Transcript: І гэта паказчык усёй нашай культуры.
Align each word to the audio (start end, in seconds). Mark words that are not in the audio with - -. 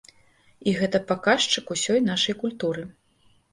І 0.71 0.73
гэта 0.79 1.01
паказчык 1.11 1.65
усёй 1.77 2.03
нашай 2.09 2.39
культуры. 2.43 2.81